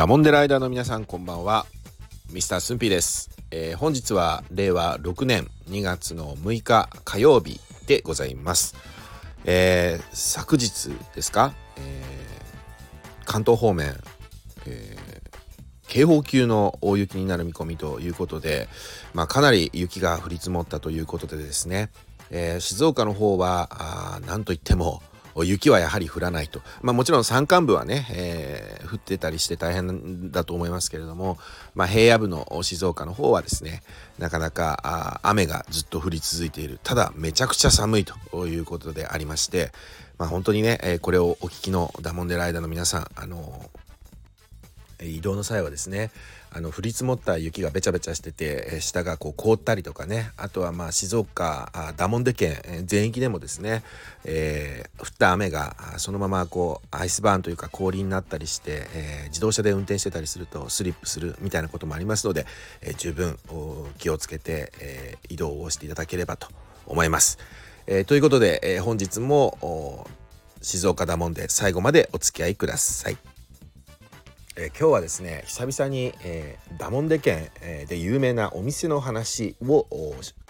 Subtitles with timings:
[0.00, 1.66] ダモンデライダーの皆さんこんばんは。
[2.32, 8.74] ミスタースンピーです、えー、本日は令和6年2月の6日火曜日でございます、
[9.44, 13.94] えー、昨日ですか、えー、関東方面、
[14.66, 14.96] え
[15.86, 18.70] 警報級の大雪になる見込みということで、
[19.12, 21.90] まあ、かなり雪が降り積もったということでですね、
[22.30, 25.02] え静岡の方は何といっても
[25.36, 26.60] 雪はやはり降らないと。
[26.82, 31.38] まあもちろん山間部はね、えー、降ってたりして大変だと思いますけれども、
[31.74, 33.82] まあ平野部の静岡の方はですね、
[34.18, 36.80] なかなか雨がずっと降り続いている。
[36.82, 39.72] ただめちゃくちゃ寒いということでありまして、
[40.18, 43.70] まあ本当にね、えー、これをお聞きのダモンデライダーの皆さん、あの
[45.02, 46.10] 移動の際はですね
[46.52, 53.82] あの降り積もった雪がべちゃべちゃしてて下がこう凍ったりとかねあとはまあ静岡あダモンデ県全域でもですね、
[54.24, 62.46] えー、降った雨がそのままこうアイスバーンというか氷になったりして、えー、自動車で運転してたりするとスリップするみたいなこともありますので、
[62.82, 63.38] えー、十分
[63.98, 66.48] 気をつけて、え移動をしていただければと
[66.86, 67.38] 思います。
[67.86, 70.06] えということで、え本日も
[70.62, 73.39] 静岡ダモンデ最後までお付き合いください。
[74.56, 79.86] えー、今日はですね久々に、えー、ダモンデ県、えー、で有名なお店の話を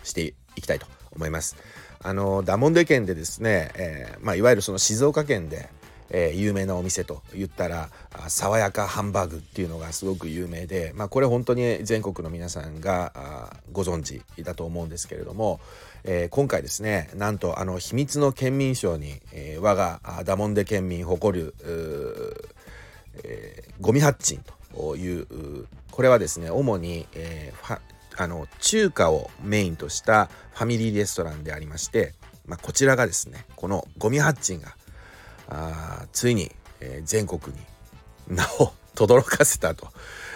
[0.02, 1.56] していきたいと思います。
[2.02, 5.68] あのダモンデ県でですね、えまあ、いわゆるその静岡県で、
[6.12, 7.88] え有名なお店と言ったら
[8.28, 15.60] 爽やかハンバーグっていうのがすごく有名で、まあ、これ本当に全国の皆さんがご存知だと思うんですけれども、
[16.04, 21.54] えー、今回ですねなんとあの秘密の県民賞に、えー、我がダモンデ県民誇る
[23.24, 24.44] えー、ゴミハッチン
[24.74, 27.80] というこれはですね主に、えー、
[28.16, 32.14] あの中華をメインとしたファミリーレストランでありまして、
[32.46, 34.76] まあ、こちらがですねこのゴミハッチンが
[35.48, 37.62] あついに、えー、全国に
[38.28, 39.88] 名を轟かせたと、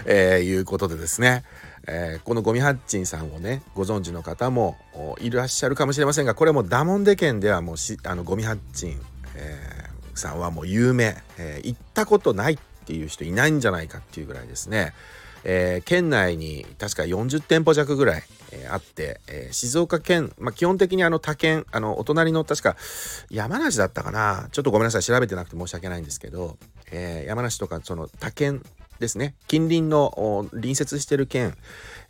[0.07, 1.45] えー、いうことでですね、
[1.87, 4.77] えー、このゴミハッチンさんをねご存知の方も
[5.21, 9.01] いらっしゃるかもしれませんがこれもダモンデ県ではもうしあのゴミハッチン、
[9.37, 9.84] え
[10.19, 14.93] さんはもう有名、えー、行ったことないっていう人いないんじゃないかっていうぐらいですね、
[15.45, 22.77] えー、県内に確か40店舗弱ぐらい、えー、あって、えー、静岡県、まあ、基本的にあの他県あのお隣の確か
[23.31, 24.49] 山梨だったかな。
[24.53, 25.03] ちょっとごめんなさい。
[25.03, 26.57] 調べてなくて申し訳ないんですけど、
[26.91, 28.63] え山梨とかその他県
[29.01, 31.55] ですね近隣の隣接してる県、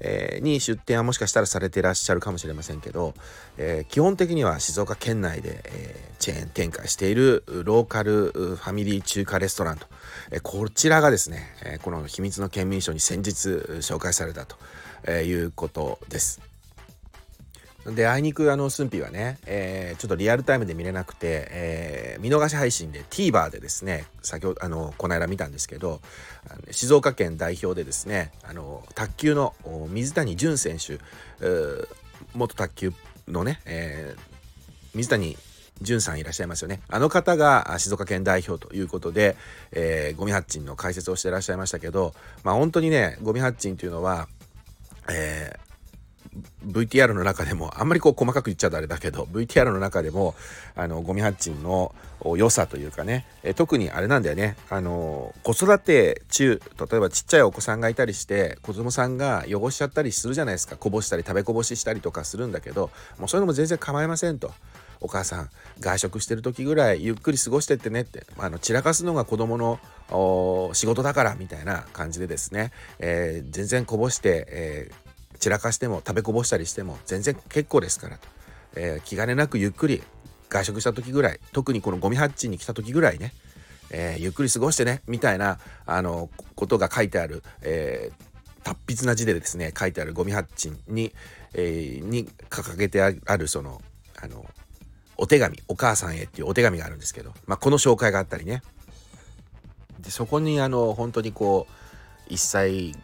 [0.00, 3.14] えー、に出店はもしかしたらされてらっしゃるかもしれませんけど、
[3.56, 9.86] えー、基本的には静岡県内で、えー、チェーン展開しているローカルファミリー中華レストランと、
[10.30, 13.48] えこちらがですね、えこの秘密の県民賞に先日
[13.80, 14.56] 紹介されたと、
[15.10, 16.53] いうことです。
[17.86, 26.00] であいにくあのスンピはね、えー、ちょっとリアルタイムで見れなくて、えー、見逃し配信で TVer でですね先ほどあのこの間見たんですけど
[26.70, 29.54] 静岡県代表でですねあの卓球の
[29.90, 30.98] 水谷隼選手
[32.34, 32.92] 元卓球
[33.28, 34.20] のね、えー、
[34.94, 35.36] 水谷
[35.82, 36.80] 淳さんいらっしゃいますよね。
[36.88, 39.36] あの方が静岡県代表ということで、
[39.72, 44.28] えー、ゴミハッチンの解説をしていらっしゃいましたけど、まあ本当にね、ゴミハッチンというのは、
[45.10, 45.63] えー、
[46.66, 50.34] VTR の中でもあんまりこう細かく言っちゃうとあれだけど VTR の中でも
[50.74, 51.94] あのゴミハッチンの
[52.36, 64.52] 良さというかね、え特にあれなんだよねあの子育て中例えばちっちゃいお子さんがいたりして子供さんが汚しちゃったりするじゃないですかこぼしたり食べこぼししたりとかするんだけどもうそういうのも全然構いませんと。
[65.00, 65.50] お母さん
[65.80, 69.78] 外食してる時ぐらいゆっくり過ごしてってねってあの散らかすのが子供の
[70.72, 75.03] 仕事だからみたいな感じでですね、えー、全然こぼして、えー
[75.44, 78.26] 散らかしても食べこぼしたりしても全然結構ですからと、
[78.76, 80.02] えー、気兼ねなくゆっくり
[80.48, 83.34] 外食した時ぐらい特にこのゴミハッチに来た時ぐらいね、
[83.90, 91.12] えー、ゆっくり過ごしてねみたいなあのことが書いてある、えー、達筆な字でですね書いてあるゴミハッチに,、
[91.52, 93.82] えー、に掲げてあるその
[94.22, 94.46] あの
[95.18, 98.62] お手紙お母さんへっていうお手紙があるんですけど、まあ、この紹介があったりね。
[100.00, 101.66] でそこにあの本当にこ
[102.28, 102.94] う1歳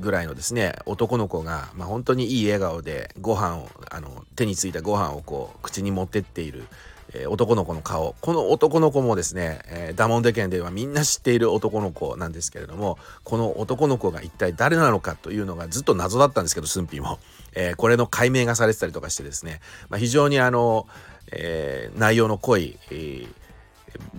[0.00, 6.66] ぐらいのですね男の子が、まあ、本当にいい笑顔でご飯をあの手についたご飯をこう口に持ってっている、
[7.14, 8.14] えー、男の子の顔。
[8.20, 17.18] この男の子もですね、えー、ダモンデ県ではみんな知っている男の子なんですけれどもこの男の子が一体誰なのかというのがずっと謎だったんですけどスンピーも、
[17.54, 20.86] えー、これの解明がされてたりとかしてですね、まあ、非常にあの、
[21.32, 23.28] え内容の濃い、えー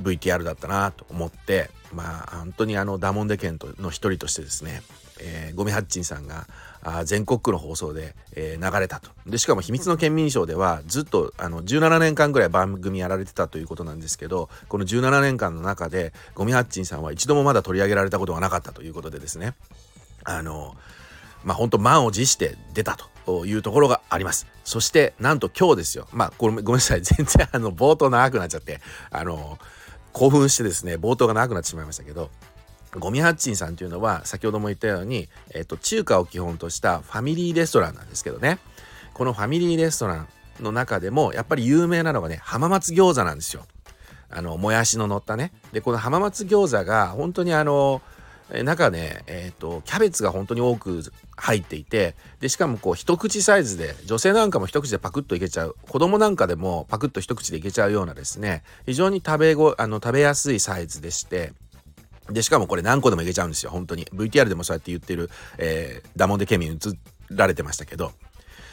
[0.02, 4.82] VTR だったなと思ってまあ本当にあのダモンデ県の一人としてですね
[5.20, 6.48] えー、ゴミハッチンさんが
[6.82, 9.12] あ全国区の放送で、えー、流れたと。
[9.26, 19.56] でしかも「秘密の県民賞」ではずっとあの17年間ぐらい番組やられてたということなんですけどこの17年間の中でゴミハッチンさんは一度もまだ取り上げられたことがなかったということでですね。
[20.24, 20.76] あの
[21.44, 24.48] まあ本当満を持して出たというところがあります。
[24.64, 26.08] そしてなんと今日ですよ。
[26.12, 27.02] まあごめんなさい。
[27.02, 28.82] 全然あの冒頭長くなっちゃって
[29.12, 29.58] あの
[30.14, 32.30] 興奮してですね冒頭が長くなってしまいましたけど
[32.98, 38.58] ゴミハッチンさんというのは先ほども言ったように、えっと、中華を基本としたファミリーレストランなんですけどね。
[39.14, 40.28] このファミリーレストラン
[40.62, 43.66] の中でもやっぱり有名なのがね浜松餃子なんですよ。
[44.32, 45.52] あのもやしの乗ったね。
[45.72, 48.02] でこの浜松餃子が本当にあの
[48.64, 51.04] 中ね、えーと、キャベツが本当に多く
[51.36, 55.76] 入っていてでしかもこう一口サイズで女性なんかも一口でパクッといけちゃう。
[55.88, 61.54] 子供なんかでもパクッと一口でいけちゃうようなですね非常に食べごあの食べやすいサイズでして
[62.32, 64.06] で、しかもこれ何個でもいけちゃうんですよ、本当に。
[64.06, 66.78] VTR でもそうやって言ってる、えー、ダモンデケミン映
[67.32, 68.12] られてましたけど、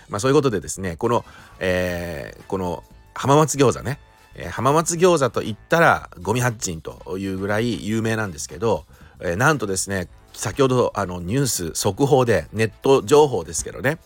[0.09, 1.25] まあそういうことでですね、この、
[1.59, 3.99] えー、この浜松餃子ね、
[4.35, 8.85] えー、浜松餃子と言ったらゴミ発チというぐらい有名なんですけど、
[9.21, 13.99] えー、なんとですね、先ほどあのニュース速報でネット情報ですけどね、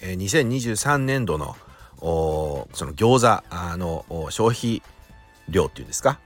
[0.00, 1.56] えー、2023年度の
[1.98, 4.82] その餃子の消費
[5.48, 6.20] 量っていうんですか？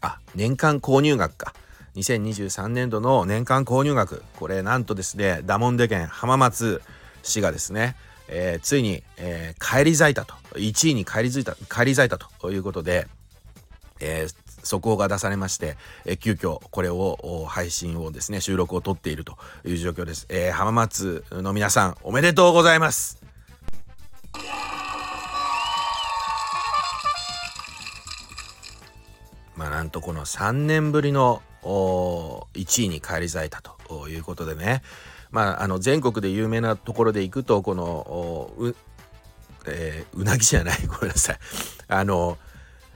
[0.00, 1.54] あ年間購入額か。
[1.96, 4.22] 2023年度の年間購入額。
[4.38, 6.82] これなんとですねダモンデ県浜松
[7.22, 7.96] 市がですね、
[8.28, 10.34] えー、ついに、えー、返り咲いたと。
[10.54, 13.06] 1位に返り咲いた返り咲いたということで、
[14.00, 23.29] えー、速報が出されまして、えー、急遽これを配信をですね収録を撮っているという状況です、えー、浜松の皆さんおめでとうございます。
[29.60, 34.80] まあ、なんとこの3年ぶりの1位に返り咲いたということでね、
[35.30, 38.74] まあ、あの全国で有名なところで行くとこのう,、
[39.66, 40.78] えー、うなぎじゃない。
[40.86, 41.38] ごめんなさい。
[41.88, 42.38] あの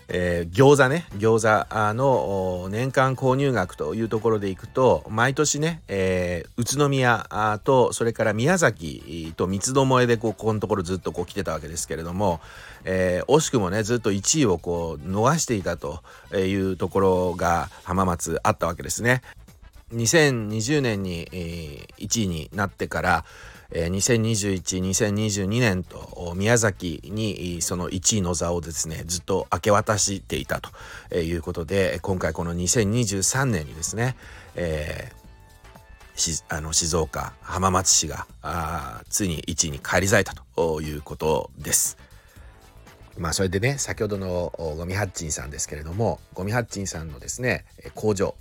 [0.08, 12.40] えー、餃子ね餃子の年間購入額というところでいくと毎年ね、えー、宇都宮とそれから宮崎と三つどもえでこうこのところずっとこう来てたわけですけれども、
[12.84, 16.02] えー、惜しくもねずっと1位をこう逃していたと
[16.36, 19.22] いうところが浜松あったわけですね。
[19.92, 23.24] 2020年に、え、1位になってから
[23.76, 34.16] え2021、2022年と宮崎にその1位の座をですねずっと明け渡していたということで今回この2023年にですね、
[34.54, 41.98] えー、あの静岡浜松市があついに1位に返り咲いたということです。
[43.18, 48.34] まあそれでね先ほどのゴミハッチンさんですけれどもゴミハッチンさんのですね工場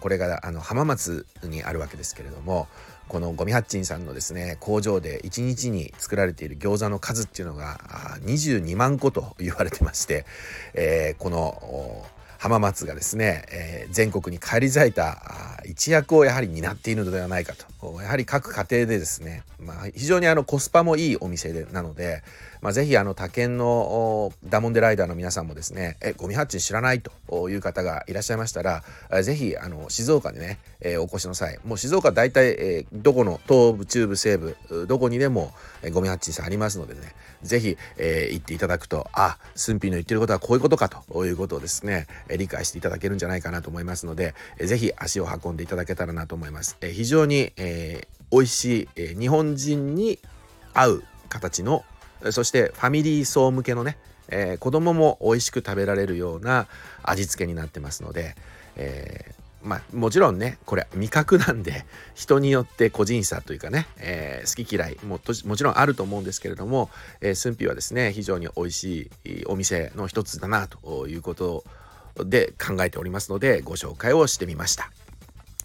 [0.00, 2.66] これがあの浜松にあるわけですけれども
[3.08, 7.78] このゴミハッチンさんのですね工場で1日に作られている餃子の数っていうのが
[8.24, 10.26] 22万個と言われてまして、
[10.74, 12.04] えー、この
[12.38, 18.00] 浜松がですね、えー、全国に返り咲いた一役をやはり担っているのではないかと。
[18.00, 22.22] やはり各家庭でですね、まあ、非常にあのコスパもいいお店でなので、
[22.60, 28.82] まあ、ぜひあの他県のダモンデライダーの皆さんもですねえゴミ発注知らないという方がいらっしゃいましたら
[29.22, 35.52] ぜひあの静岡でね、えー、お越しの際もう静岡大体、えー、どこの東部中部西部どこにでも、
[35.82, 37.00] えー、ゴミ発注さんありますのでね
[37.42, 46.76] ぜひ、えー、行っていただくとあスンピーの言ってることはこういうことかということをですね、えー、理解していただけるんじゃないかなと思いますので、えー、ぜひ足を運んでいただけたらなと思います。
[46.80, 50.18] えー、非常に、えー、美味しい、えー、日本人に
[50.74, 51.84] 合う形の
[52.30, 53.96] そしてファミリー層向けのね、
[54.28, 56.66] えー、子供も美味しく食べられるような
[57.02, 58.36] 味付けになってますので、
[58.76, 61.84] えー、まあもちろんねこれ味覚なんで
[62.14, 71.64] 人によって個人差というかね、えー、好き嫌いももちろんあると思うんですけれども、えー、スンピはですね非常に美味しいお店の一つだなということ
[72.16, 74.90] で考えておりますのでご紹介をしてみました。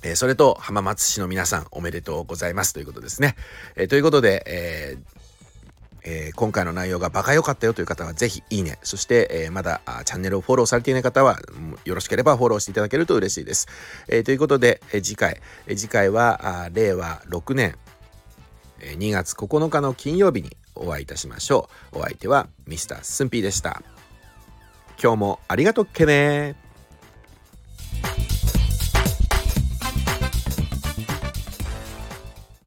[0.04, 3.36] え、それと浜松市の皆さんおめでとうございますということですね。
[3.76, 5.25] え、ということで、えー
[6.06, 11.40] えー、今回の内容がバカ良かったよという方はぜひいいね、そして、えー、まだチャンネルをフォローされていない方は
[11.84, 13.68] よろしければフォローしていただけると嬉しいです。
[14.08, 17.76] えー、ということで、え次回、え次回は令和6年
[18.80, 22.00] え2月9日の金曜日にお会いいたしましょう。
[22.00, 23.82] お相手はミスタースンピーでした。
[25.02, 26.65] 今日もありがとっけね